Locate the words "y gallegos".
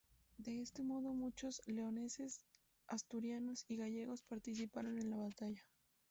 3.67-4.23